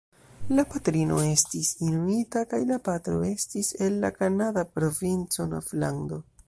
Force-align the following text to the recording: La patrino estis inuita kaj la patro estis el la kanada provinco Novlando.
La 0.59 0.63
patrino 0.75 1.19
estis 1.33 1.69
inuita 1.89 2.43
kaj 2.55 2.63
la 2.73 2.81
patro 2.89 3.21
estis 3.31 3.73
el 3.89 4.01
la 4.07 4.15
kanada 4.21 4.69
provinco 4.79 5.51
Novlando. 5.55 6.25